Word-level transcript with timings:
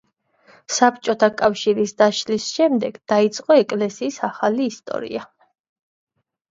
საბჭოთა 0.77 1.29
კავშირის 1.41 1.93
დაშლის 2.03 2.47
შემდეგ 2.55 2.99
დაიწყო 3.15 3.59
ეკლესიის 3.67 4.21
ახალი 4.31 4.69
ისტორია. 4.75 5.29